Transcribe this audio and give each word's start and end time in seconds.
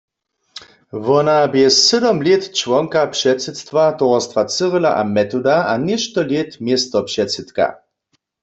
Wona 1.05 1.37
bě 1.53 1.65
sydom 1.85 2.17
lět 2.25 2.43
čłonka 2.57 3.01
předsydstwa 3.15 3.83
Towarstwa 3.99 4.41
Cyrila 4.55 4.91
a 5.01 5.03
Metoda 5.15 5.55
a 5.71 5.73
něšto 5.87 6.21
lět 6.29 6.49
městopředsydka. 6.65 7.65